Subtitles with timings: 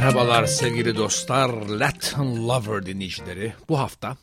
[0.00, 3.52] Merhabalar sevgili dostlar, Latin Lover dinleyicileri.
[3.68, 4.16] Bu hafta,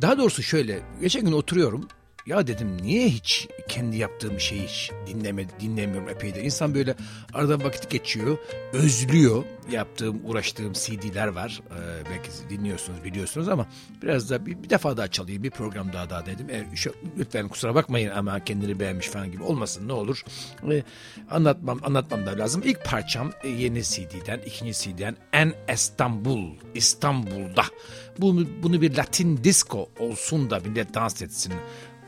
[0.00, 1.88] daha doğrusu şöyle, geçen gün oturuyorum,
[2.26, 6.42] ya dedim niye hiç kendi yaptığım şeyi hiç dinleme, dinlemiyorum epeydir.
[6.42, 6.94] İnsan böyle
[7.32, 8.38] arada vakit geçiyor,
[8.72, 9.44] özlüyor.
[9.70, 11.60] Yaptığım, uğraştığım CD'ler var.
[11.70, 13.66] Ee, belki dinliyorsunuz, biliyorsunuz ama
[14.02, 16.50] biraz da bir, bir defa daha çalayım, bir program daha daha dedim.
[16.50, 20.24] E, şu, lütfen kusura bakmayın ama kendini beğenmiş falan gibi olmasın ne olur.
[20.70, 20.82] E,
[21.30, 22.62] anlatmam, anlatmam da lazım.
[22.64, 27.64] İlk parçam e, yeni CD'den, ikinci CD'den En İstanbul, İstanbul'da.
[28.18, 31.52] Bunu, bunu bir Latin disco olsun da millet dans etsin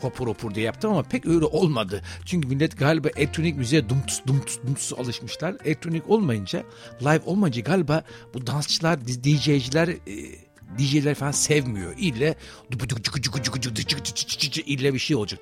[0.04, 2.02] hopur hopur diye yaptım ama pek öyle olmadı.
[2.24, 5.56] Çünkü millet galiba elektronik müziğe dumtus dumtus dumtus alışmışlar.
[5.64, 6.62] Elektronik olmayınca,
[7.02, 8.04] live olmayınca galiba
[8.34, 10.43] bu dansçılar, DJ'ciler e,
[10.78, 11.94] DJ'ler falan sevmiyor.
[11.98, 12.34] İlle
[14.66, 15.40] ille bir şey olacak.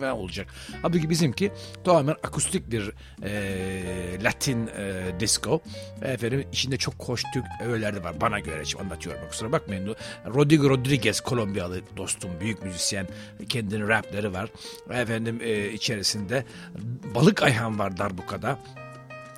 [0.00, 0.46] falan olacak.
[0.82, 1.52] Halbuki bizimki
[1.84, 5.62] tamamen akustik bir e, Latin e, disco.
[6.02, 8.20] Efendim içinde çok hoş Türk öğeler de var.
[8.20, 9.28] Bana göre şimdi anlatıyorum.
[9.28, 9.96] Kusura bakmayın.
[10.26, 12.30] Rodrigo Rodriguez Kolombiyalı dostum.
[12.40, 13.06] Büyük müzisyen.
[13.48, 14.50] Kendinin rapleri var.
[14.90, 16.44] Efendim e, içerisinde
[17.14, 18.58] Balık Ayhan var darbukada.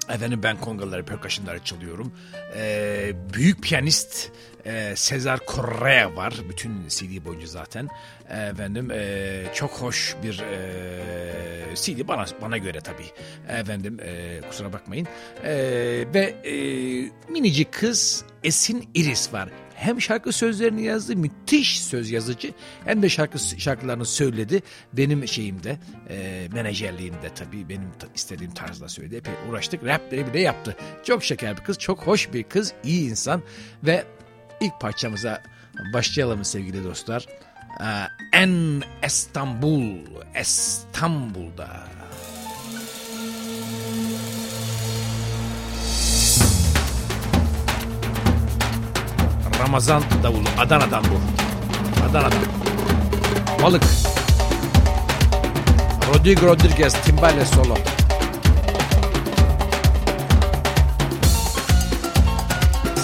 [0.08, 2.12] Efendim ben kongaları, percussionları çalıyorum.
[2.56, 4.30] Ee, büyük piyanist
[4.66, 6.34] e, Cesar Correa var.
[6.48, 7.88] Bütün CD boyunca zaten.
[8.30, 13.10] Efendim e, çok hoş bir e, CD bana bana göre tabii.
[13.48, 15.06] Efendim e, kusura bakmayın.
[15.44, 15.54] E,
[16.14, 16.52] ve e,
[17.32, 22.52] minicik kız Esin Iris var hem şarkı sözlerini yazdı müthiş söz yazıcı
[22.84, 24.62] hem de şarkı şarkılarını söyledi.
[24.92, 25.78] Benim şeyimde
[26.10, 29.16] e, menajerliğimde tabii benim istediğim tarzda söyledi.
[29.16, 30.76] Epey uğraştık rapleri bile yaptı.
[31.04, 33.42] Çok şeker bir kız çok hoş bir kız iyi insan
[33.82, 34.04] ve
[34.60, 35.42] ilk parçamıza
[35.94, 37.26] başlayalım sevgili dostlar.
[38.32, 39.96] En İstanbul,
[40.40, 41.95] İstanbul'da.
[49.58, 50.48] Ramazan davulu.
[50.58, 51.20] Adana'dan bu.
[52.10, 52.38] Adana'dan.
[53.62, 53.82] Balık.
[56.14, 57.76] Rodrigo Rodriguez timbale solo.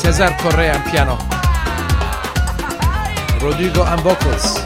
[0.02, 1.18] Cesar Correa piano.
[3.42, 4.58] Rodrigo and vocals.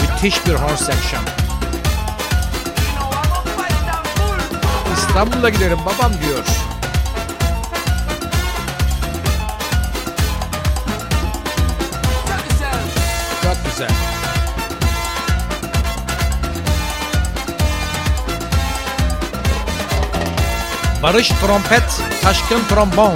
[0.00, 1.22] Müthiş bir horn section.
[4.96, 6.65] İstanbul'a giderim babam diyor.
[21.06, 23.14] Barış trompet, taşkın trombon.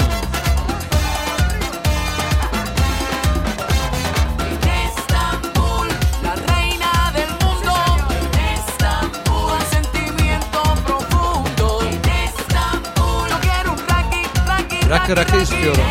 [14.91, 15.83] Rakı rakı istiyorum.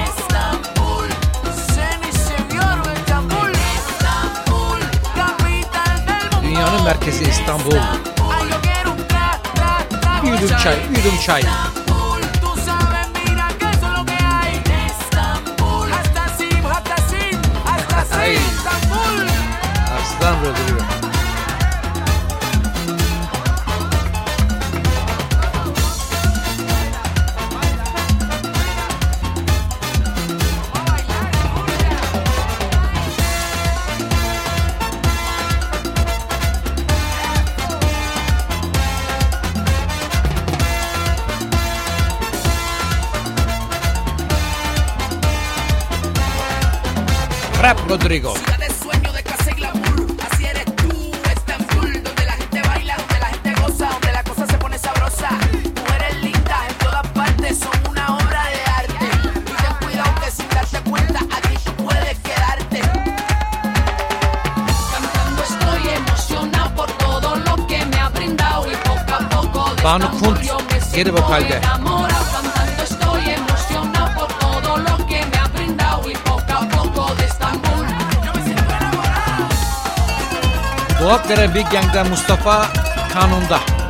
[6.43, 7.77] Dünyanın merkezi İstanbul.
[10.23, 11.43] Bir yudum çay, bir yudum çay.
[20.19, 20.83] Aslan Rodrigo.
[47.61, 48.58] Rap Rodrigo.
[69.89, 70.37] Banu Kunt
[70.93, 71.61] geri vokalde.
[80.99, 82.69] Dolapdere Big Gang'den Mustafa
[83.13, 83.88] Kanun'da.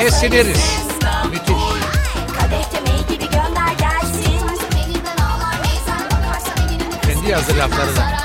[0.00, 0.78] Esiniriz.
[1.30, 1.54] Müthiş.
[7.02, 8.17] Kendi yazdı lafları da.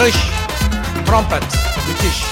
[0.00, 0.16] Barış.
[1.06, 1.42] Trompet.
[1.88, 2.27] Müthiş.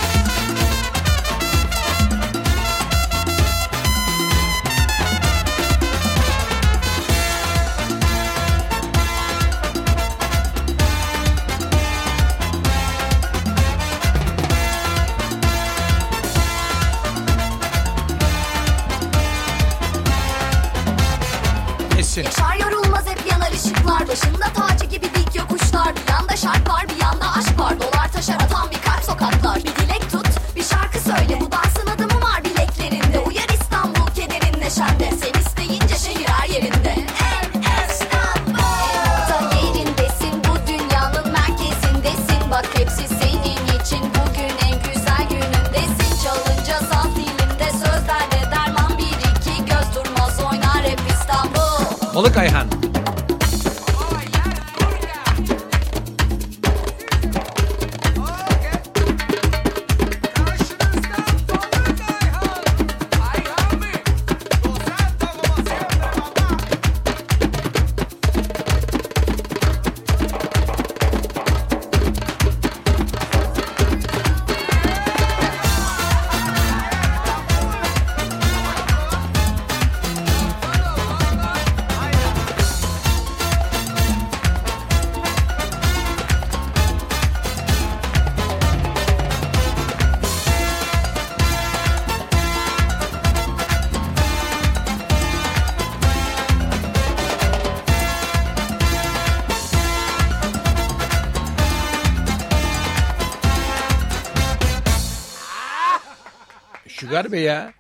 [107.17, 107.73] Şugar Bey ya.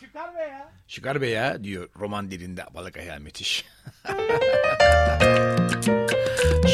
[0.00, 0.72] Çıkar be ya.
[0.88, 3.64] Şugar Bey ya diyor roman dilinde balık Ayhan müthiş.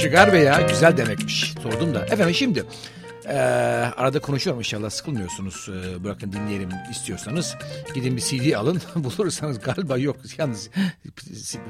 [0.03, 1.55] Şugar Bey ya güzel demekmiş.
[1.63, 2.05] Sordum da.
[2.05, 2.65] Efendim şimdi
[3.29, 3.35] eee,
[3.97, 5.69] arada konuşuyorum inşallah sıkılmıyorsunuz.
[5.69, 7.57] Eee, bırakın dinleyelim istiyorsanız.
[7.95, 8.83] Gidin bir CD alın.
[8.97, 10.17] Bulursanız galiba yok.
[10.39, 10.71] Yalnız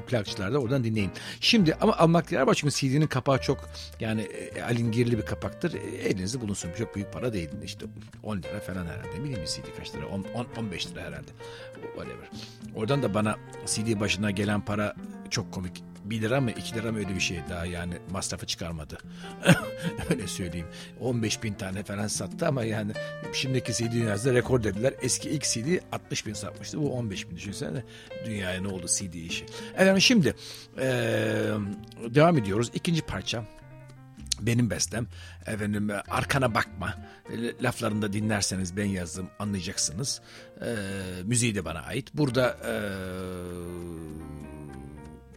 [0.06, 1.10] plakçılarda oradan dinleyin.
[1.40, 3.68] Şimdi ama almak diğer var çünkü CD'nin kapağı çok
[4.00, 5.74] yani e, alingirli bir kapaktır.
[5.74, 6.70] E, elinizde bulunsun.
[6.78, 7.48] Çok büyük para değil.
[7.64, 7.86] İşte
[8.22, 9.14] 10 lira falan herhalde.
[9.24, 10.06] Bilmiyorum CD kaç lira?
[10.06, 11.30] 10, 10, 15 lira herhalde.
[11.94, 12.28] Whatever.
[12.74, 14.94] Oradan da bana CD başına gelen para
[15.30, 15.87] çok komik.
[16.10, 18.98] 1 lira mı 2 lira mı öyle bir şey daha yani masrafı çıkarmadı.
[20.10, 20.66] öyle söyleyeyim.
[21.00, 22.92] 15 bin tane falan sattı ama yani
[23.32, 24.94] şimdiki CD dünyasında rekor dediler.
[25.02, 26.78] Eski ilk CD 60 bin satmıştı.
[26.78, 27.82] Bu 15 bin düşünsene.
[28.26, 29.46] Dünyaya ne oldu CD işi.
[29.74, 30.34] Efendim şimdi
[30.78, 30.84] eee,
[32.14, 32.70] devam ediyoruz.
[32.74, 33.44] İkinci parça
[34.40, 35.06] benim bestem
[35.46, 36.94] efendim arkana bakma
[37.62, 40.20] laflarında dinlerseniz ben yazdım anlayacaksınız
[40.60, 40.74] E,
[41.24, 42.72] müziği de bana ait burada e,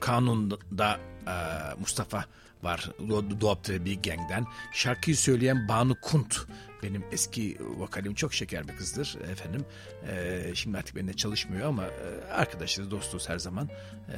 [0.02, 1.34] kanunda e,
[1.80, 2.26] Mustafa
[2.64, 2.90] var.
[3.00, 4.46] Do- Doğup bir gangden.
[4.74, 6.38] Şarkıyı söyleyen Banu Kunt
[6.84, 9.66] benim eski vokalim çok şeker bir kızdır efendim.
[10.08, 13.70] E, şimdi artık benimle çalışmıyor ama e, arkadaşız dostuz her zaman.
[14.10, 14.18] E,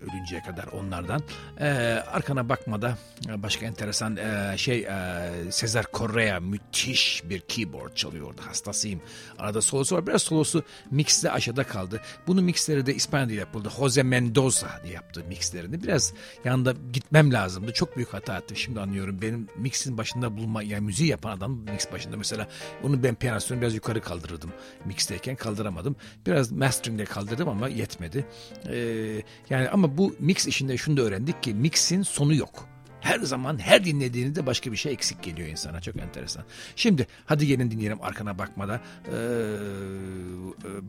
[0.00, 1.22] ölünceye kadar onlardan.
[1.60, 1.66] E,
[2.12, 2.98] arkana bakmada
[3.28, 9.00] e, başka enteresan e, şey e, Cesar Correa müthiş bir keyboard çalıyordu hastasıyım.
[9.38, 12.00] Arada solosu var biraz solosu mixte aşağıda kaldı.
[12.26, 13.68] Bunu mixleri de İspanya'da yapıldı.
[13.78, 15.82] Jose Mendoza diye yaptı mixlerini.
[15.82, 16.12] Biraz
[16.44, 17.72] yanında gitmem lazımdı.
[17.72, 19.22] Çok büyük hata ettim şimdi anlıyorum.
[19.22, 22.48] Benim mixin başında bulunma yani müziği yapan adam mix başında mesela.
[22.82, 24.52] Onu ben piyanosyonu biraz yukarı kaldırırdım.
[24.84, 25.96] Mixteyken kaldıramadım.
[26.26, 28.26] Biraz masteringde kaldırdım ama yetmedi.
[28.68, 32.68] Ee, yani ama bu mix işinde şunu da öğrendik ki mixin sonu yok
[33.00, 35.80] her zaman her dinlediğinizde başka bir şey eksik geliyor insana.
[35.80, 36.44] Çok enteresan.
[36.76, 38.80] Şimdi hadi gelin dinleyelim arkana bakmada.
[39.06, 39.12] Ee,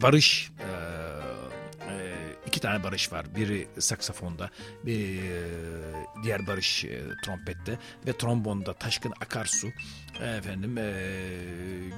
[0.01, 2.13] Barış ee,
[2.47, 3.35] iki tane Barış var.
[3.35, 4.49] Biri saksafonda,
[4.85, 5.41] bir ee,
[6.23, 9.67] diğer Barış ee, trompette ve trombonda Taşkın Akarsu.
[10.21, 10.93] Efendim ee,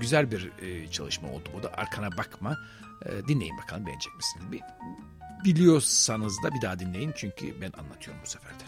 [0.01, 1.73] güzel bir ee, çalışma oldu bu da.
[1.73, 2.57] Arkana bakma.
[3.05, 4.51] Ee, dinleyin bakalım beğenecek misiniz?
[4.51, 4.61] Bir,
[5.43, 8.63] biliyorsanız da bir daha dinleyin çünkü ben anlatıyorum bu sefer de.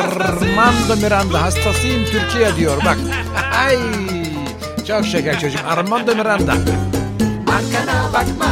[0.00, 2.96] Armando Miranda hastasıyım Türkiye diyor bak.
[3.66, 3.78] Ay
[4.88, 6.52] çok şeker çocuk Armando Miranda.
[7.46, 8.46] Arkana bakma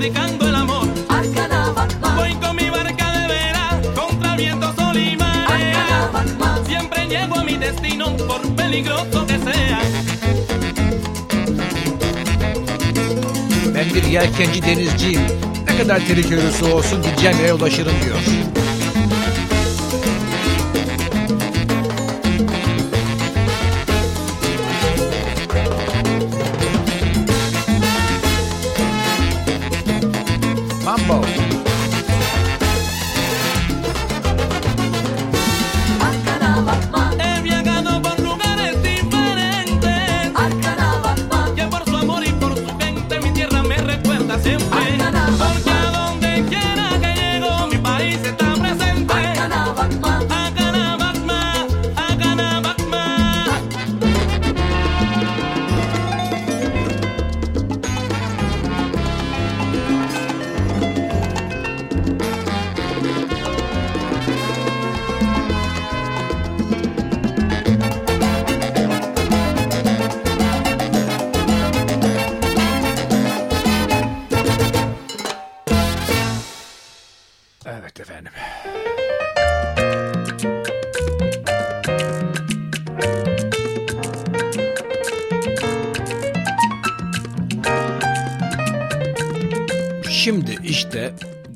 [0.00, 0.88] predicando el amor.
[1.08, 2.14] Arkana bakma.
[2.16, 6.10] Voy con mi barca de vela contra viento, sol y marea.
[6.66, 9.80] Siempre llego a mi destino por peligroso que sea.
[13.74, 15.20] Ben bir yelkenci denizciyim.
[15.68, 18.18] Ne kadar tehlikeli olursa olsun gideceğim yere ulaşırım diyor.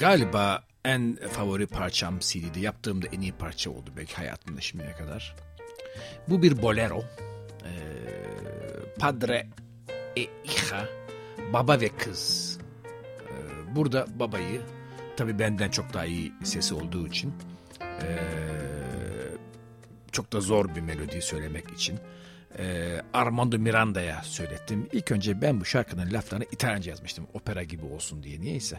[0.05, 5.37] galiba en favori parçam CD'de yaptığımda en iyi parça oldu belki hayatımda şimdiye kadar.
[6.29, 7.05] Bu bir bolero.
[7.65, 7.73] Ee,
[8.99, 9.47] padre
[10.17, 10.89] e hija,
[11.53, 12.59] baba ve kız.
[12.85, 14.61] Ee, burada babayı
[15.17, 17.35] tabii benden çok daha iyi sesi olduğu için
[17.81, 18.19] ee,
[20.13, 21.99] çok da zor bir melodiyi söylemek için
[22.59, 24.89] e, Armando Miranda'ya söylettim.
[24.93, 27.27] İlk önce ben bu şarkının laflarını İtalyanca yazmıştım.
[27.35, 28.79] Opera gibi olsun diye niyeyse.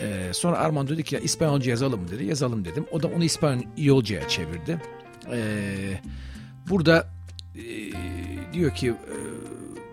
[0.00, 2.24] E, sonra Armando dedi ki ya İspanyolca yazalım dedi.
[2.24, 2.86] Yazalım dedim.
[2.90, 4.80] O da onu İspanyolcaya çevirdi.
[5.32, 5.40] E,
[6.68, 7.08] burada
[7.54, 7.62] e,
[8.52, 9.16] diyor ki e,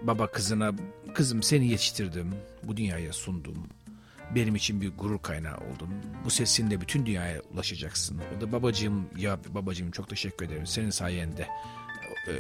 [0.07, 0.72] baba kızına
[1.13, 2.36] kızım seni yetiştirdim.
[2.63, 3.67] Bu dünyaya sundum.
[4.36, 5.89] Benim için bir gurur kaynağı oldun.
[6.25, 8.22] Bu sesinle bütün dünyaya ulaşacaksın.
[8.38, 10.67] O da babacığım ya babacığım çok teşekkür ederim.
[10.67, 11.48] Senin sayende
[12.27, 12.33] e,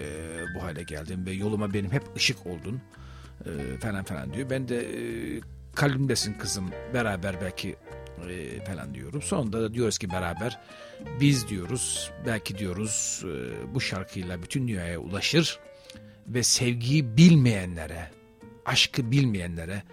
[0.55, 2.81] bu hale geldim ve yoluma benim hep ışık oldun
[3.45, 4.49] e, falan falan diyor.
[4.49, 5.41] Ben de e,
[5.75, 7.75] kalbimdesin kızım beraber belki
[8.29, 9.21] e, falan diyorum.
[9.21, 10.59] Sonunda da diyoruz ki beraber
[11.19, 15.59] biz diyoruz belki diyoruz e, bu şarkıyla bütün dünyaya ulaşır
[16.27, 18.11] ve sevgiyi bilmeyenlere,
[18.65, 19.83] aşkı bilmeyenlere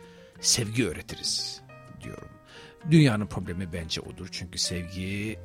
[0.40, 1.60] sevgi öğretiriz
[2.00, 2.28] diyorum.
[2.90, 4.28] Dünyanın problemi bence odur.
[4.30, 5.38] Çünkü sevgi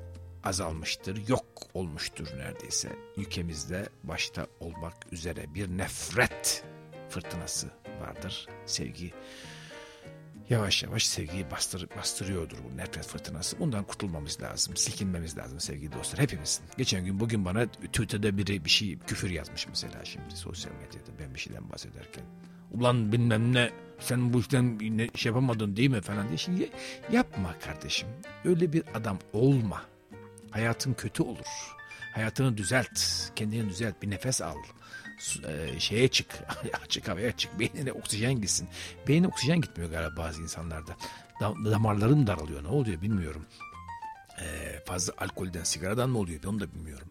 [0.44, 2.90] azalmıştır, yok olmuştur neredeyse.
[3.18, 6.64] Ülkemizde başta olmak üzere bir nefret
[7.10, 7.68] fırtınası
[8.02, 8.48] vardır.
[8.66, 9.12] Sevgi
[10.50, 13.60] yavaş yavaş sevgiyi bastır, bastırıyordur bu nefret fırtınası.
[13.60, 16.66] Bundan kurtulmamız lazım, silkinmemiz lazım sevgili dostlar hepimizin.
[16.78, 21.34] Geçen gün bugün bana Twitter'da biri bir şey küfür yazmış mesela şimdi sosyal medyada ben
[21.34, 22.24] bir şeyden bahsederken.
[22.72, 26.38] Ulan bilmem ne sen bu işten ne şey yapamadın değil mi falan diye.
[26.38, 26.70] Şimdi
[27.12, 28.08] yapma kardeşim
[28.46, 29.82] öyle bir adam olma.
[30.52, 31.76] Hayatın kötü olur.
[32.14, 33.00] Hayatını düzelt,
[33.36, 34.56] kendini düzelt, bir nefes al.
[35.48, 36.28] E, şeye çık,
[36.84, 38.68] açık havaya çık, beynine oksijen gitsin.
[39.08, 40.96] Beynine oksijen gitmiyor galiba bazı insanlarda.
[41.42, 43.46] Damarların daralıyor, ne oluyor bilmiyorum.
[44.42, 44.46] E,
[44.86, 47.08] fazla alkolden, sigaradan mı oluyor onu da bilmiyorum.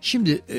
[0.00, 0.58] Şimdi e,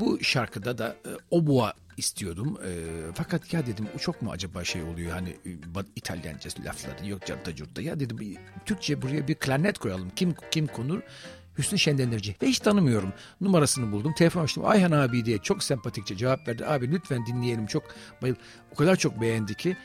[0.00, 2.58] bu şarkıda da e, Obua istiyordum.
[2.64, 2.70] E,
[3.14, 5.36] fakat ya dedim çok mu acaba şey oluyor hani
[5.96, 7.82] İtalyanca lafları yok carta curta.
[7.82, 8.36] Ya dedim
[8.66, 10.10] Türkçe buraya bir klarnet koyalım.
[10.16, 11.00] Kim kim konur?
[11.58, 12.36] Hüsnü Şenlendirci.
[12.42, 13.12] Ve hiç tanımıyorum.
[13.40, 14.14] Numarasını buldum.
[14.18, 14.64] Telefon açtım.
[14.66, 16.66] Ayhan abi diye çok sempatikçe cevap verdi.
[16.66, 17.66] Abi lütfen dinleyelim.
[17.66, 17.84] Çok
[18.22, 18.34] bayıl.
[18.72, 19.76] O kadar çok beğendi ki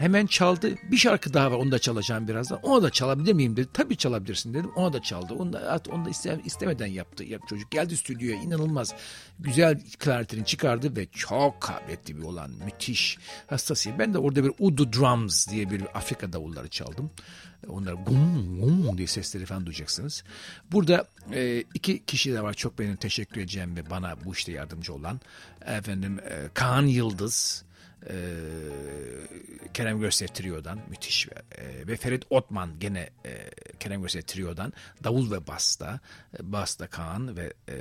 [0.00, 0.74] hemen çaldı.
[0.90, 2.60] Bir şarkı daha var onu da çalacağım birazdan.
[2.62, 3.68] Onu da çalabilir miyim dedi.
[3.72, 4.70] Tabii çalabilirsin dedim.
[4.76, 5.34] Ona da çaldı.
[5.34, 7.24] Onu da, onu da iste, istemeden yaptı.
[7.24, 8.94] Yap, çocuk geldi stüdyoya inanılmaz.
[9.38, 12.50] Güzel klarnetini çıkardı ve çok kabiliyetli bir olan.
[12.64, 13.18] Müthiş.
[13.46, 13.98] Hastasıyım.
[13.98, 17.10] Ben de orada bir Udu Drums diye bir Afrika davulları çaldım.
[17.68, 20.24] Onlar gum gum diye sesleri falan duyacaksınız.
[20.72, 24.94] Burada e, iki kişi de var çok benim teşekkür edeceğim ve bana bu işte yardımcı
[24.94, 25.20] olan.
[25.66, 27.64] Efendim e, Kaan Yıldız,
[28.08, 28.14] e,
[29.74, 34.72] Kerem Göster Trio'dan müthiş e, ve Ferit Otman gene e, Kerem Göster Trio'dan
[35.04, 36.00] davul ve basta
[36.38, 37.74] e, basta Kaan ve e,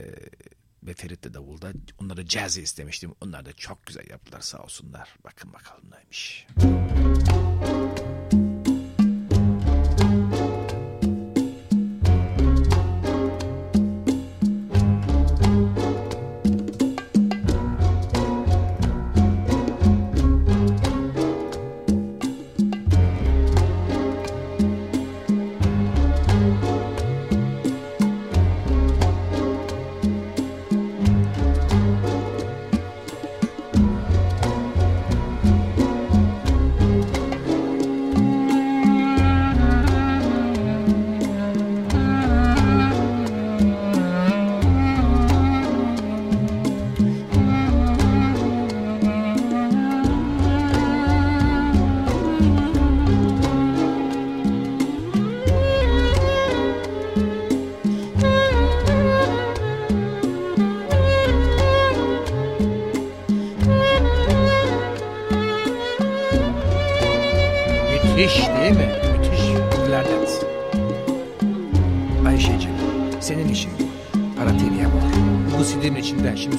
[0.84, 3.16] ve Ferit de davulda onları jazz istemiştim.
[3.22, 5.16] Onlar da çok güzel yaptılar sağ olsunlar.
[5.24, 6.48] Bakın bakalım neymiş.
[6.58, 7.79] Müthiş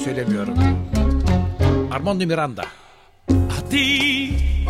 [0.03, 0.55] söylemiyorum.
[1.91, 2.63] Armando Miranda.
[3.29, 4.65] A ti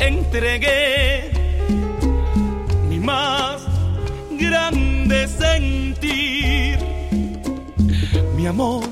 [0.00, 1.30] entregué
[2.88, 3.62] mi más
[4.38, 6.78] grande sentir,
[8.36, 8.84] mi amor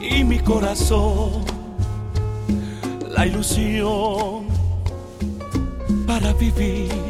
[0.00, 1.44] y mi corazón,
[3.16, 4.46] la ilusión
[6.06, 7.09] para vivir.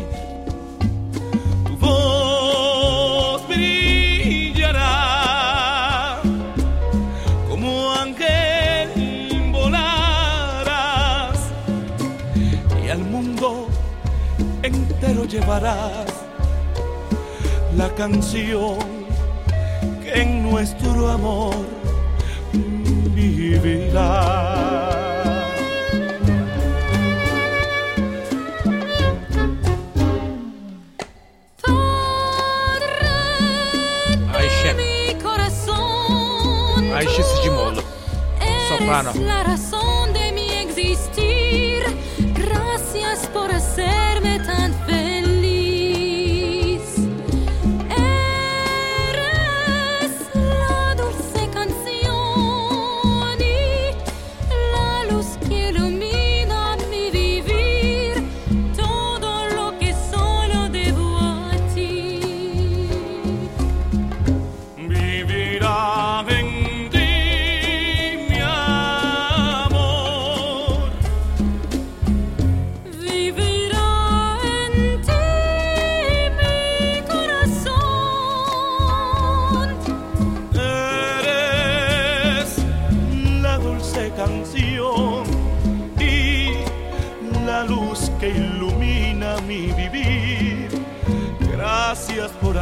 [18.01, 18.79] Canción
[20.03, 21.55] que en nuestro amor
[23.15, 24.23] vivirá.
[34.35, 34.75] Ayşe.
[34.75, 36.93] Mi corazón.
[36.97, 37.83] Ayşe Sıcımoğlu.
[38.69, 39.13] Soprano.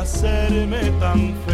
[0.09, 1.48] Hacerme tan feliz.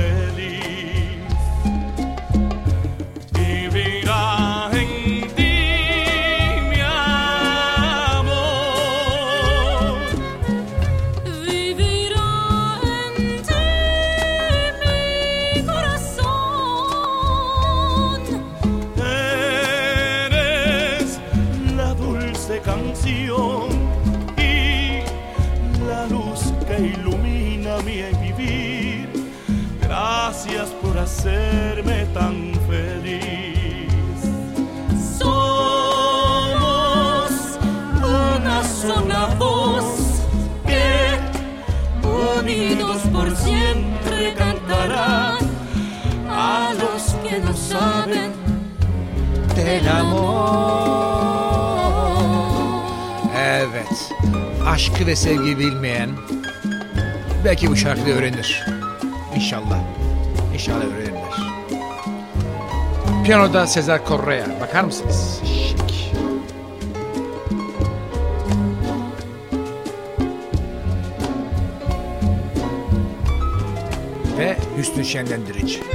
[49.82, 50.54] Amor.
[53.38, 54.12] Evet.
[54.66, 56.10] Aşkı ve sevgi bilmeyen
[57.44, 58.66] belki bu şarkıyı öğrenir.
[59.34, 59.78] İnşallah.
[60.54, 61.34] İnşallah öğrenirler.
[63.24, 64.46] Piyanoda Sezer Correa.
[64.60, 65.40] Bakar mısınız?
[65.68, 65.84] Şık.
[74.38, 75.93] Ve Hüsnü Şenlendirici.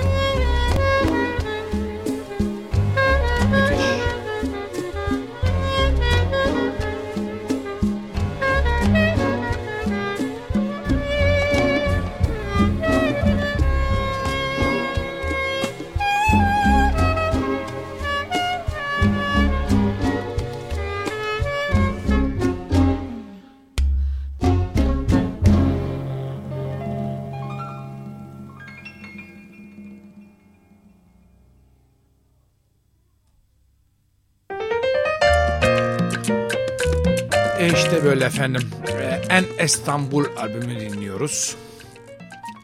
[39.69, 41.55] İstanbul albümünü dinliyoruz.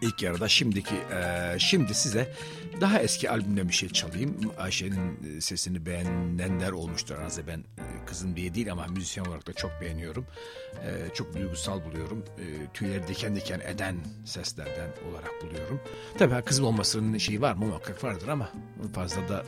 [0.02, 2.34] İlk yarıda şimdiki e, şimdi size
[2.82, 4.38] daha eski albümden bir şey çalayım.
[4.58, 7.48] Ayşe'nin sesini beğenenler olmuştur aranızda.
[7.48, 10.26] Ben e, kızın diye değil ama müzisyen olarak da çok beğeniyorum.
[10.74, 12.24] E, çok duygusal buluyorum.
[12.38, 15.80] E, tüyleri diken diken eden seslerden olarak buluyorum.
[16.18, 17.65] Tabii kızım olmasının şeyi var mı?
[17.65, 18.50] Muhakkak vardır ama
[18.94, 19.44] fazla da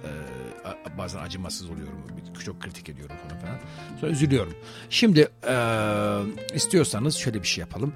[0.93, 2.03] e, bazen acımasız oluyorum.
[2.45, 3.59] Çok kritik ediyorum falan falan.
[3.99, 4.53] Sonra üzülüyorum.
[4.89, 5.55] Şimdi e,
[6.55, 7.93] istiyorsanız şöyle bir şey yapalım.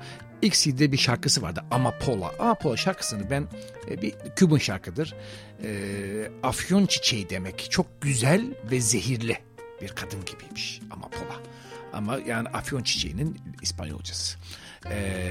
[0.49, 2.31] CD'de bir şarkısı vardı Amapola.
[2.39, 3.47] Amapola şarkısını ben
[3.89, 5.15] e, bir Kübün şarkıdır.
[5.63, 7.67] E, afyon çiçeği demek.
[7.71, 9.37] Çok güzel ve zehirli
[9.81, 11.39] bir kadın gibiymiş Amapola.
[11.93, 14.37] Ama yani afyon çiçeğinin İspanyolcası.
[14.89, 15.21] E,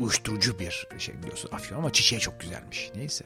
[0.00, 2.90] uyuşturucu bir şey biliyorsun afyon ama çiçeği çok güzelmiş.
[2.94, 3.24] Neyse.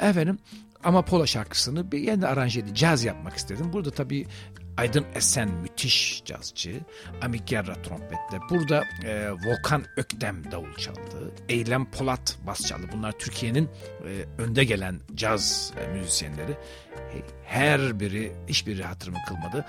[0.00, 0.38] Efendim
[0.84, 3.72] Amapola şarkısını bir yeni aranje edip caz yapmak istedim.
[3.72, 4.26] Burada tabii
[4.76, 6.80] Aydın Esen müthiş cazcı.
[7.22, 8.38] Amik Gerra trompette.
[8.50, 11.32] Burada e, Volkan Öktem davul çaldı.
[11.48, 12.82] Eylem Polat bas çaldı.
[12.92, 13.68] Bunlar Türkiye'nin
[14.08, 16.52] e, önde gelen caz e, müzisyenleri.
[16.52, 19.64] E, Her biri, hiçbiri hatırımı kılmadı.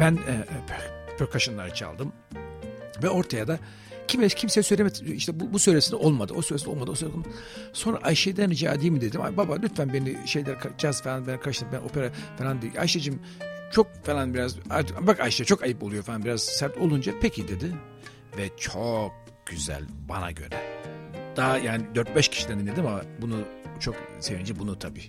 [0.00, 2.12] Ben e, per- percussion'ları çaldım.
[3.02, 3.58] Ve ortaya da
[4.08, 5.12] Kime, kimse söylemedi.
[5.12, 6.32] İşte bu, bu söylesinde olmadı.
[6.36, 6.90] O söylesinde olmadı.
[6.90, 7.28] O söylesinde.
[7.72, 9.20] Sonra Ayşe'den rica edeyim mi dedim.
[9.22, 12.80] Ay baba lütfen beni şeyler caz falan ben karıştır ben opera falan değil.
[12.80, 13.20] Ayşe'cim
[13.70, 14.56] çok falan biraz
[15.00, 17.74] bak Ayşe çok ayıp oluyor falan biraz sert olunca peki dedi
[18.38, 19.12] ve çok
[19.46, 20.80] güzel bana göre.
[21.36, 23.36] Daha yani 4-5 kişiden dinledim ama bunu
[23.80, 25.04] çok sevinci bunu tabii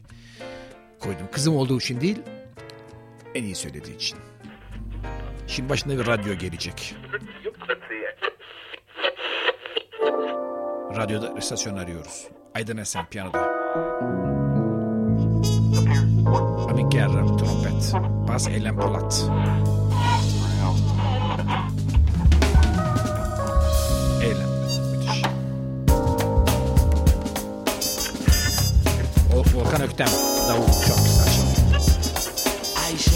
[0.99, 1.27] koydum.
[1.31, 2.19] Kızım olduğu için değil
[3.35, 4.19] en iyi söylediği için.
[5.47, 6.95] Şimdi başında bir radyo gelecek.
[10.95, 12.27] Radyoda istasyon arıyoruz.
[12.55, 13.51] Aydın Esen piyanoda.
[14.01, 14.30] Müzik
[17.91, 18.27] Polat.
[18.27, 19.25] Bas Eylem Polat.
[24.21, 24.49] Eylem.
[24.91, 25.23] Müthiş.
[29.37, 30.07] Of Volkan Öktem.
[30.49, 31.81] Davul çok güzel çalıyor.
[32.85, 33.11] Ayşe.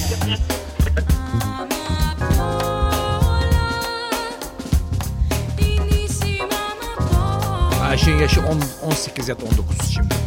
[7.82, 8.62] Ayşe'nin yaşı 10,
[8.92, 10.25] 18 ya da 19 şimdi.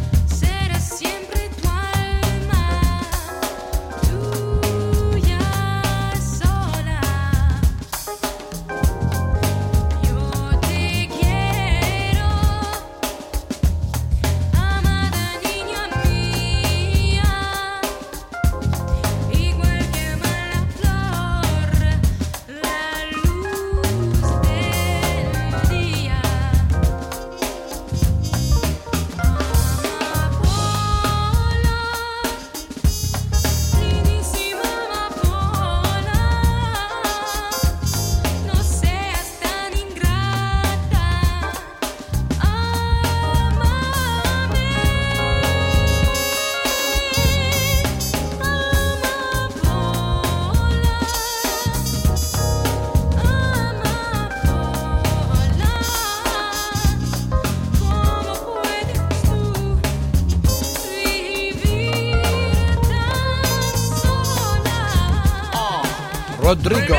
[66.48, 66.97] Rodrigo.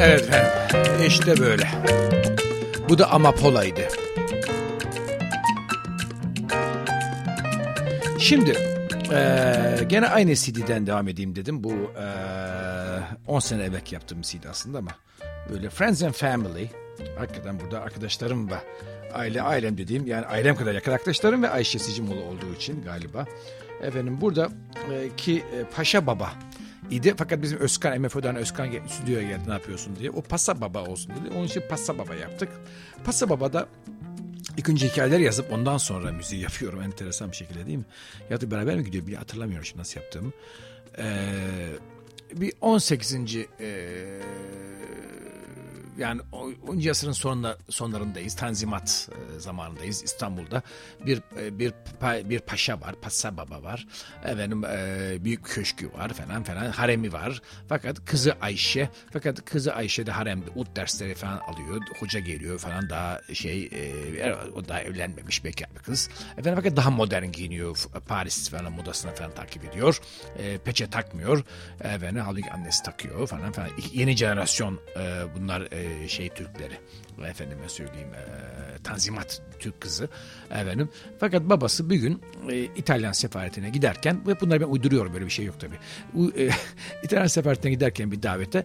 [0.00, 1.06] Evet efendim.
[1.06, 1.68] İşte böyle.
[2.88, 3.88] Bu da Amapola'ydı.
[8.18, 8.52] Şimdi
[9.10, 11.64] eee, gene aynı CD'den devam edeyim dedim.
[11.64, 14.90] Bu eee 10 sene evvel yaptığım CD aslında ama
[15.52, 16.66] böyle Friends and Family.
[17.18, 18.54] Hakikaten burada arkadaşlarım ve
[19.14, 23.26] aile ailem dediğim yani ailem kadar yakın arkadaşlarım ve Ayşe Sicimoğlu olduğu için galiba.
[23.82, 24.48] Efendim burada
[24.92, 26.30] e, ki e, Paşa Baba
[26.90, 27.14] idi.
[27.16, 30.10] Fakat bizim Özkan, MFO'dan Özkan stüdyoya geldi ne yapıyorsun diye.
[30.10, 31.34] O Pasa Baba olsun dedi.
[31.34, 32.48] Onun için Pasa Baba yaptık.
[33.04, 33.68] Pasa Baba'da
[34.56, 36.82] İlk önce hikayeler yazıp ondan sonra müziği yapıyorum.
[36.82, 37.84] Enteresan bir şekilde değil mi?
[38.30, 39.06] Ya da beraber mi gidiyor?
[39.06, 40.32] Bir hatırlamıyorum şimdi nasıl yaptığımı.
[40.98, 41.34] Ee,
[42.32, 43.14] bir 18.
[43.36, 44.20] ee,
[45.98, 46.20] yani
[46.66, 46.88] 10.
[46.88, 48.36] asrın sonunda, sonlarındayız.
[48.36, 50.62] Tanzimat e, zamanındayız İstanbul'da.
[51.06, 53.86] Bir e, bir bir paşa var, Passa Baba var.
[54.24, 56.70] Efendim e, büyük köşkü var falan falan.
[56.70, 57.42] Haremi var.
[57.68, 58.88] Fakat kızı Ayşe.
[59.12, 61.82] Fakat kızı Ayşe de haremde ut dersleri falan alıyor.
[61.98, 66.08] Hoca geliyor falan daha şey e, o daha evlenmemiş bekar bir kız.
[66.32, 67.84] Efendim fakat daha modern giyiniyor.
[68.08, 70.00] Paris falan modasına falan takip ediyor.
[70.64, 71.44] Peçe takmıyor.
[71.80, 73.70] Efendim halbuki annesi takıyor falan falan.
[73.92, 74.80] Yeni jenerasyon
[75.36, 75.62] bunlar
[76.08, 76.78] şey Türkleri.
[77.26, 80.08] Efendime söyleyeyim e, Tanzimat Türk kızı
[80.50, 80.88] efendim.
[81.20, 85.44] Fakat babası bir gün e, İtalyan sefaretine giderken ve bunları ben uyduruyorum böyle bir şey
[85.44, 85.76] yok tabii.
[86.14, 86.50] U, e,
[87.02, 88.64] İtalyan sefaretine giderken bir davete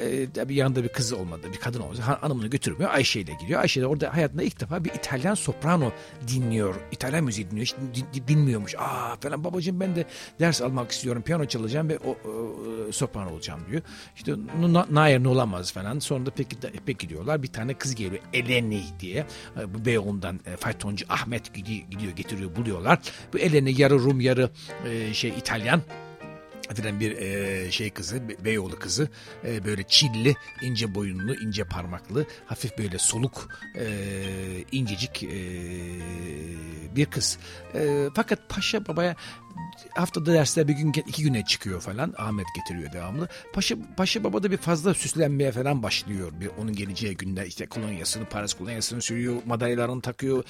[0.00, 2.00] e, tabii yanında bir kızı olmadı bir kadın olmadı.
[2.00, 3.60] Han- Hanımını götürmüyor Ayşe ile gidiyor.
[3.60, 5.92] Ayşe de orada hayatında ilk defa bir İtalyan soprano
[6.28, 6.74] dinliyor.
[6.92, 7.66] İtalyan müziği dinliyor.
[7.94, 8.74] Hiç bilmiyormuş.
[8.78, 10.04] Aa falan babacığım ben de
[10.40, 11.22] ders almak istiyorum.
[11.22, 12.52] Piyano çalacağım ve o, o,
[12.92, 13.82] soprano olacağım diyor.
[14.16, 15.98] İşte "Na- Nair olamaz falan.
[15.98, 17.42] Sonra da peki, peki diyorlar.
[17.42, 18.22] Bir tane kız geliyor.
[18.32, 19.26] Eleni diye.
[19.60, 22.98] E, Bu Beyoğlu'ndan e, faytoncu Ahmet gidiyor, getiriyor buluyorlar.
[23.32, 24.50] Bu Eleni yarı Rum yarı
[24.88, 25.82] e, şey İtalyan.
[26.70, 29.08] Efendim bir e, şey kızı, Be- Beyoğlu kızı,
[29.46, 33.84] e, böyle çilli, ince boyunlu, ince parmaklı, hafif böyle soluk, e,
[34.72, 35.28] incecik e,
[36.96, 37.38] bir kız.
[37.74, 39.16] E, fakat Paşa Baba'ya
[39.94, 42.14] haftada dersler bir gün iki güne çıkıyor falan.
[42.18, 43.28] Ahmet getiriyor devamlı.
[43.52, 46.32] Paşa, Paşa Baba da bir fazla süslenmeye falan başlıyor.
[46.40, 50.44] Bir onun geleceği günde işte kolonyasını, Paris kolonyasını sürüyor, madalyalarını takıyor,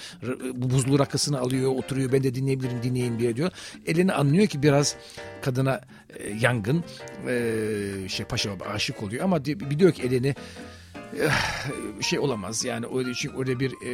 [0.54, 2.12] buzlu rakısını alıyor, oturuyor.
[2.12, 3.50] Ben de dinleyebilirim, dinleyin diye diyor.
[3.86, 4.96] Elini anlıyor ki biraz
[5.42, 5.80] kadına
[6.18, 6.84] e, yangın
[7.28, 10.34] e, şey Paşa Baba aşık oluyor ama biliyor ki elini
[12.00, 13.92] şey olamaz yani öyle çünkü öyle bir e,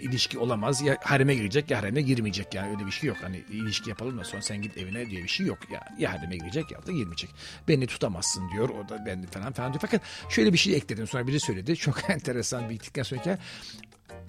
[0.00, 0.82] ilişki olamaz.
[0.82, 3.16] Ya hareme girecek ya hareme girmeyecek yani öyle bir şey yok.
[3.22, 5.80] Hani ilişki yapalım da sonra sen git evine diye bir şey yok ya.
[5.98, 7.30] Ya hareme girecek ya da girmeyecek.
[7.68, 9.80] Beni tutamazsın diyor o da ben falan falan diyor.
[9.80, 11.06] Fakat şöyle bir şey ekledim.
[11.06, 11.76] Sonra biri söyledi.
[11.76, 13.38] Çok enteresan bir gittikten sonra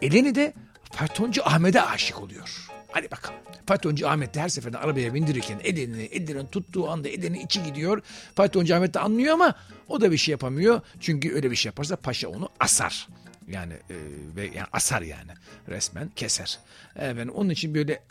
[0.01, 0.53] Eleni de
[0.91, 2.67] faytoncu Ahmet'e aşık oluyor.
[2.93, 3.39] Hadi bakalım.
[3.67, 8.01] Faytoncu Ahmet de her seferinde arabaya bindirirken elini, ellerini tuttuğu anda elinin içi gidiyor.
[8.35, 9.55] Faytoncu Ahmet de anlıyor ama
[9.87, 10.81] o da bir şey yapamıyor.
[10.99, 13.07] Çünkü öyle bir şey yaparsa paşa onu asar.
[13.47, 13.95] Yani e,
[14.35, 15.31] ve yani asar yani
[15.69, 16.59] resmen keser.
[16.95, 18.03] Evet, onun için böyle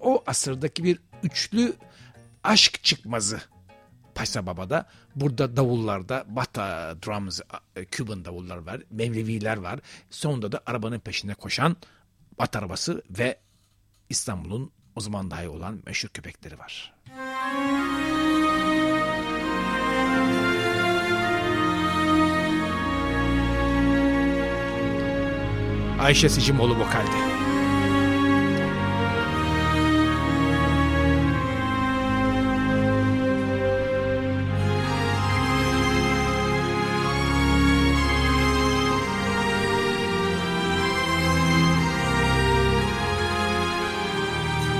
[0.00, 1.72] o asırdaki bir üçlü
[2.44, 3.40] aşk çıkmazı
[4.14, 4.86] Paşa Baba'da
[5.16, 7.40] burada davullarda Bata drums,
[7.76, 9.80] e, Cuban davullar var, Mevleviler var.
[10.10, 11.76] Sonunda da arabanın peşinde koşan
[12.38, 13.38] at arabası ve
[14.10, 16.94] İstanbul'un o zaman dahi olan meşhur köpekleri var.
[26.00, 27.37] Ayşe Sicimoğlu vokalde.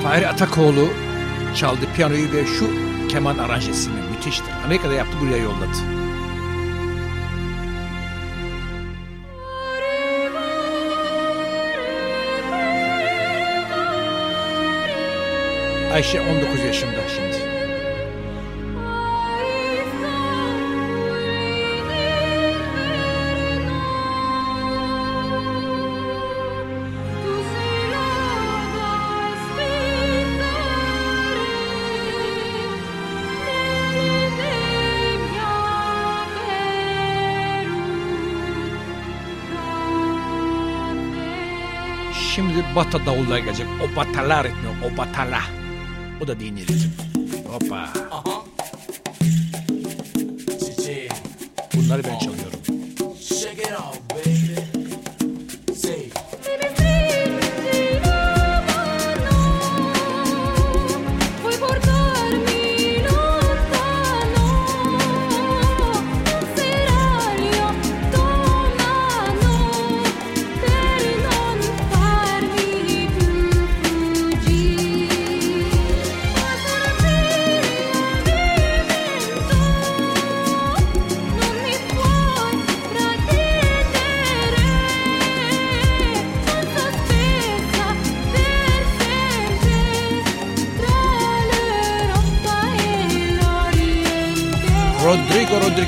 [0.09, 0.89] Fahri Atakoğlu
[1.57, 2.71] çaldı piyanoyu ve şu
[3.09, 4.53] keman aranjesini müthiştir.
[4.65, 5.79] Amerika'da yaptı buraya yolladı.
[15.93, 17.38] Ayşe 19 yaşında şimdi.
[42.79, 43.67] Bata davullar gelecek.
[43.83, 44.75] O batalar etmiyor.
[44.85, 45.41] O batala.
[46.25, 46.93] O da dini ritim.
[47.53, 47.89] Hoppa.
[51.75, 52.48] Bunları ben çalıyorum.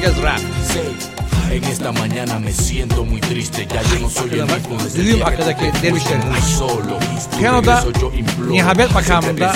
[0.01, 0.41] Rodrigo Rodriguez Rap.
[1.51, 5.03] En esta mañana me siento muy triste, ya yo no soy el mismo desde
[5.83, 5.91] dervişlerin.
[5.91, 6.99] puse muy solo.
[7.37, 9.53] Piyanoda siempre makamında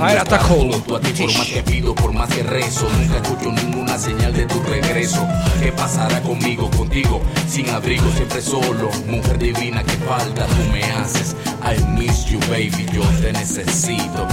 [0.00, 0.72] Hayır Atakoğlu.
[0.72, 1.38] ti, por Müthiş.
[1.38, 5.20] más que pido, por más que rezo, nunca escucho ninguna señal de tu regreso.
[5.62, 8.90] ¿Qué pasará conmigo, contigo, sin abrigo, siempre solo?
[9.06, 11.36] Mujer divina, que falta tú me haces.
[11.62, 14.26] I miss you, baby, yo te necesito.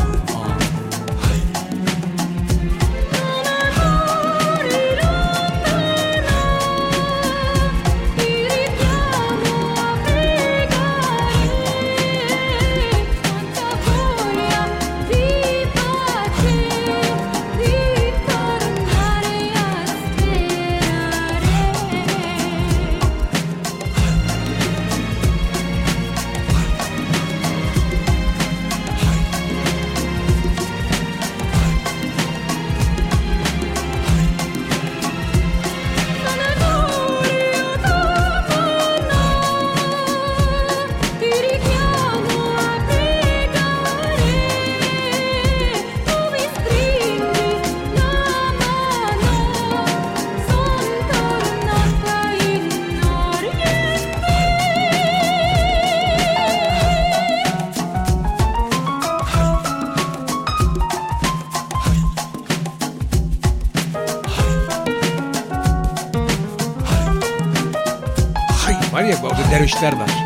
[69.23, 70.24] Orada dervişler var.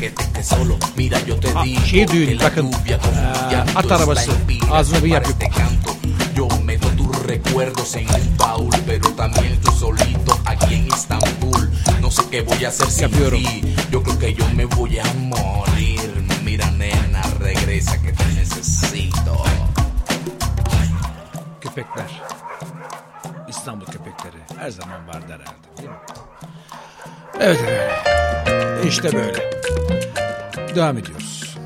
[0.00, 0.76] Reque solo.
[0.96, 3.08] Mira, yo te Ah, digo şey que düğün, bakın, llanto
[3.78, 4.30] at arabası.
[4.72, 5.90] Ağzına bir canto.
[6.36, 11.70] Yo meto tus recuerdos en un baúl, pero también tú solito aquí en Istambul.
[12.00, 13.74] No sé qué voy a hacer sin ti.
[13.92, 16.10] Yo creo que yo me voy a morir.
[16.44, 19.44] Mira, nena, regresa que te necesito.
[21.60, 22.22] Köpekler.
[23.48, 25.96] İstanbul köpekleri her zaman vardı herhalde değil mi?
[27.40, 28.88] Evet efendim.
[28.88, 29.57] İşte böyle.
[30.74, 31.56] Devam ediyoruz.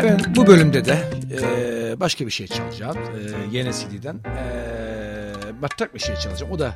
[0.00, 0.98] Evet bu bölümde de
[1.40, 2.96] e, başka bir şey çalacağım.
[2.96, 4.14] E, yine CD'den.
[4.14, 6.52] E, battak bir şey çalacağım.
[6.52, 6.74] O da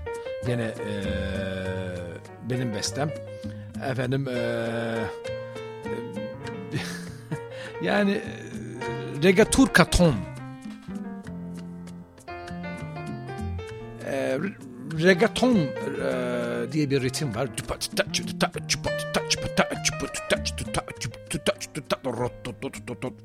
[0.49, 0.95] yine e,
[2.51, 3.11] benim bestem.
[3.91, 4.37] Efendim e,
[7.83, 8.23] yani e,
[9.23, 10.15] regatur katon
[15.03, 17.49] regaton e, diye bir ritim var.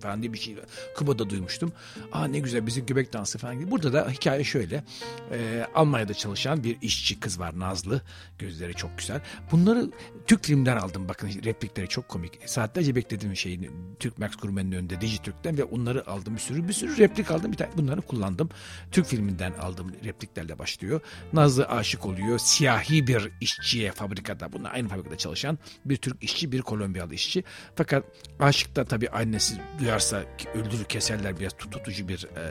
[0.01, 0.55] Falan diye bir şey
[0.95, 1.73] Kuba'da duymuştum.
[2.11, 3.71] Aa ne güzel bizim göbek dansı falan gibi.
[3.71, 4.83] Burada da hikaye şöyle.
[5.31, 8.01] E, Almanya'da çalışan bir işçi kız var Nazlı.
[8.39, 9.21] Gözleri çok güzel.
[9.51, 9.91] Bunları
[10.27, 11.09] Türk filmden aldım.
[11.09, 12.39] Bakın replikleri çok komik.
[12.45, 13.69] Saatlerce beklediğim şeyini
[13.99, 16.67] Türk Max Gurmen'in önünde Dijitürk'ten ve onları aldım bir sürü.
[16.67, 17.51] Bir sürü replik aldım.
[17.51, 18.49] Bir tane bunları kullandım.
[18.91, 21.01] Türk filminden aldığım repliklerle başlıyor.
[21.33, 22.39] Nazlı aşık oluyor.
[22.39, 24.53] Siyahi bir işçiye fabrikada.
[24.53, 27.43] Bunlar aynı fabrikada çalışan bir Türk işçi, bir Kolombiyalı işçi.
[27.75, 28.05] Fakat
[28.39, 30.23] aşık da tabii annesi duyarsa
[30.55, 32.43] öldürür keserler biraz tutucu bir e,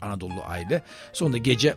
[0.00, 0.82] Anadolu aile.
[1.12, 1.74] Sonra gece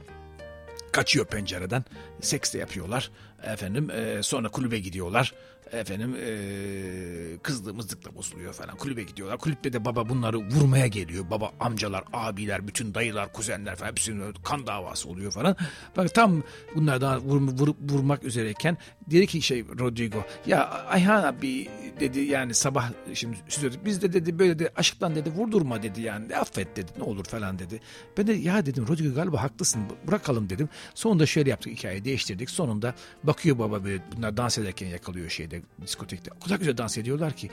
[0.92, 1.84] kaçıyor pencereden.
[2.22, 3.12] Seks de yapıyorlar.
[3.44, 5.34] Efendim e, sonra kulübe gidiyorlar.
[5.72, 8.78] Efendim e, kızdığımızlıkla bozuluyor falan.
[8.78, 9.38] Kulübe gidiyorlar.
[9.38, 11.30] Kulüpte de baba bunları vurmaya geliyor.
[11.30, 15.56] Baba amcalar, abiler, bütün dayılar, kuzenler falan hepsinin kan davası oluyor falan.
[15.98, 16.44] Bak tam
[16.76, 18.78] bunlardan vur, vur, vurmak üzereyken
[19.12, 24.40] dedi ki şey Rodrigo ya Ayhan abi dedi yani sabah şimdi söyledik biz de dedi
[24.40, 27.80] böyle de aşktan dedi vurdurma dedi yani affet dedi ne olur falan dedi.
[28.18, 30.70] Ben de ya dedim Rodrigo galiba haklısın bırakalım dedim.
[30.96, 32.50] Sonunda şöyle yaptık hikayeyi değiştirdik.
[32.50, 36.32] Sonunda bakıyor baba böyle bunlar dans ederken yakalıyor şeyde diskotekte.
[36.38, 37.50] O kadar güzel dans ediyorlar ki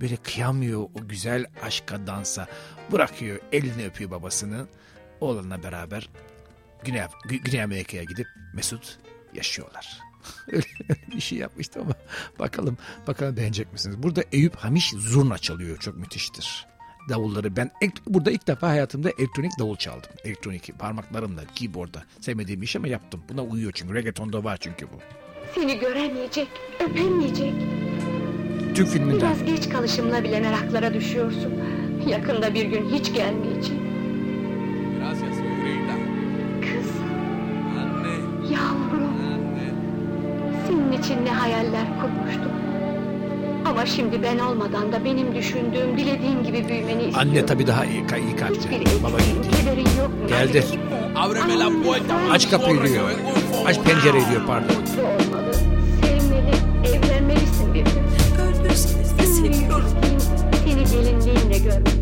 [0.00, 2.48] böyle kıyamıyor o güzel aşka dansa.
[2.92, 4.66] Bırakıyor elini öpüyor babasını.
[5.20, 6.08] Oğlanla beraber
[6.84, 8.98] Güney, Güney Amerika'ya gidip Mesut
[9.34, 9.98] yaşıyorlar.
[10.52, 10.64] öyle,
[11.14, 11.92] bir şey yapmıştı ama
[12.38, 14.02] bakalım bakalım beğenecek misiniz?
[14.02, 15.78] Burada Eyüp Hamiş zurna çalıyor.
[15.78, 16.66] Çok müthiştir.
[17.08, 17.70] Davulları ben
[18.06, 20.10] burada ilk defa hayatımda elektronik davul çaldım.
[20.24, 22.04] Elektronik parmaklarımla keyboardda.
[22.20, 23.22] Sevmediğim iş ama yaptım.
[23.28, 24.98] Buna uyuyor çünkü reggaetonda var çünkü bu.
[25.54, 26.48] Seni göremeyecek,
[26.80, 27.52] öpemeyecek.
[28.74, 29.18] Türk filminden.
[29.18, 31.52] Biraz geç kalışımla bile meraklara düşüyorsun.
[32.06, 33.78] Yakında bir gün hiç gelmeyecek.
[34.98, 35.94] Gracias, suegrita.
[36.60, 36.90] Kız,
[37.80, 38.14] Anne,
[38.54, 39.70] yavrum, anne.
[40.66, 42.52] senin için ne hayaller kurmuştum.
[43.64, 47.14] Ama şimdi ben olmadan da benim düşündüğüm, dilediğim gibi büyümeni istiyorum.
[47.30, 49.02] Anne tabii daha iyi, iyi Hiçbir kalpli.
[49.02, 50.28] Baba mu?
[50.28, 50.64] Geldi.
[51.16, 52.16] Ábreme la puerta.
[52.32, 53.10] Aç kapıyı diyor.
[53.66, 54.76] Aç pencereyi diyor pardon.
[54.80, 55.54] Mutlu olmalı,
[56.02, 56.56] sevmeli,
[56.96, 57.92] evlenmelisin bir gün.
[58.64, 59.88] Ölürseniz de seviyorum.
[60.64, 61.97] Seni gelinliğinle görmek.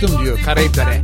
[0.00, 0.99] Diyor kaçtım diyor Karayiplere.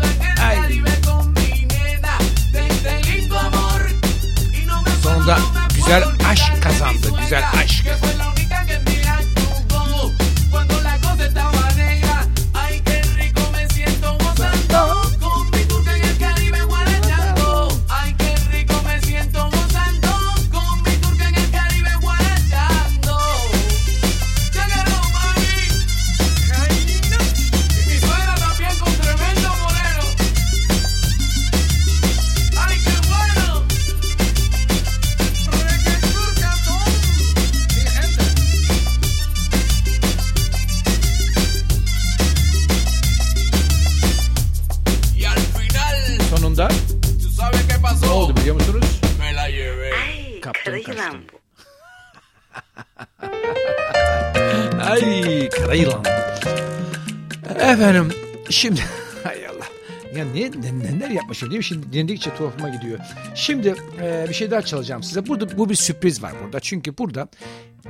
[61.37, 61.65] Yapmışım değil mi?
[61.65, 62.99] Şimdi dinledikçe tuhafıma gidiyor.
[63.35, 65.27] Şimdi e, bir şey daha çalacağım size.
[65.27, 66.61] Burada bu bir sürpriz var burada.
[66.61, 67.29] Çünkü burada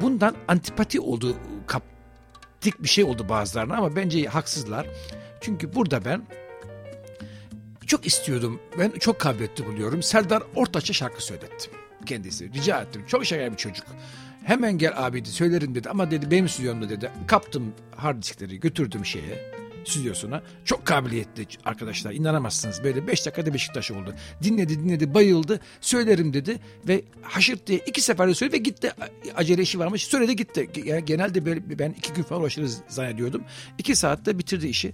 [0.01, 1.37] bundan antipati olduğu
[1.67, 4.87] kaptik bir şey oldu bazılarına ama bence haksızlar.
[5.41, 6.23] Çünkü burada ben
[7.87, 8.61] çok istiyordum.
[8.79, 10.03] Ben çok kabiliyetli buluyorum.
[10.03, 11.73] Serdar Ortaç'a şarkı söylettim.
[12.07, 12.53] Kendisi.
[12.53, 13.05] Rica ettim.
[13.09, 13.87] Çok şeker bir çocuk.
[14.45, 17.11] Hemen gel abi söylerim dedi ama dedi benim stüdyomda dedi.
[17.27, 19.56] Kaptım hard diskleri götürdüm şeye
[19.87, 20.43] stüdyosuna.
[20.65, 22.85] Çok kabiliyetli arkadaşlar inanamazsınız.
[22.85, 24.15] Böyle 5 dakikada Beşiktaş oldu.
[24.43, 25.61] Dinledi dinledi bayıldı.
[25.81, 26.59] Söylerim dedi
[26.89, 28.93] ve haşırt diye iki seferde söyledi ve gitti.
[29.37, 30.71] Acele işi varmış söyledi gitti.
[30.85, 33.45] Yani genelde böyle ben iki gün falan uğraşırız zannediyordum.
[33.79, 34.93] İki saatte bitirdi işi.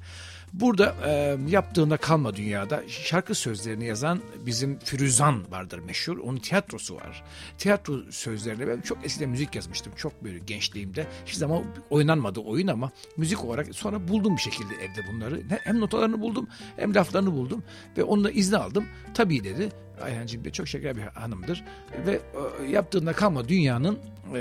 [0.53, 6.18] Burada e, yaptığında kalma dünyada şarkı sözlerini yazan bizim Firuzan vardır meşhur.
[6.18, 7.24] Onun tiyatrosu var.
[7.59, 9.92] Tiyatro sözlerine ben çok eskiden müzik yazmıştım.
[9.96, 11.07] Çok böyle gençliğimde.
[11.26, 15.42] Hiç zaman oynanmadı oyun ama müzik olarak sonra buldum bir şekilde evde bunları.
[15.64, 17.64] Hem notalarını buldum hem laflarını buldum
[17.96, 18.84] ve onunla izni aldım.
[19.14, 19.68] Tabii dedi.
[20.03, 21.64] Ayhancığım de çok şeker bir hanımdır.
[22.07, 22.20] Ve
[22.61, 23.98] e, yaptığında kalma dünyanın
[24.34, 24.40] e,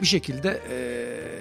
[0.00, 0.76] bir şekilde e,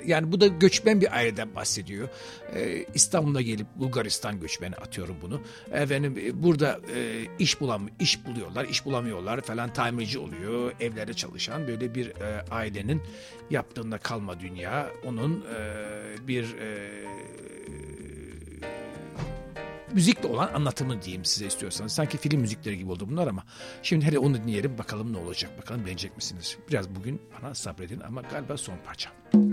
[0.06, 2.10] yani bu da göçmen bir aileden bahsediyor.
[2.56, 5.42] E, İstanbul'a gelip Bulgaristan göçmeni atıyorum bunu.
[5.72, 11.68] Efendim e, burada e, iş bulam iş buluyorlar, iş bulamıyorlar falan tamirci oluyor, evlerde çalışan
[11.68, 13.02] böyle bir e, ailenin
[13.50, 16.92] yaptığında kalma dünya onun e, bir e,
[19.96, 21.92] müzikle olan anlatımı diyeyim size istiyorsanız.
[21.92, 23.44] Sanki film müzikleri gibi oldu bunlar ama
[23.84, 26.58] şimdi hele onu dinleyelim bakalım ne olacak bakalım beğenecek misiniz?
[26.70, 29.10] Biraz bugün bana sabredin ama galiba son parça.
[29.32, 29.45] Çürüyüp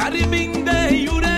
[0.00, 1.29] Caribbean de Yure.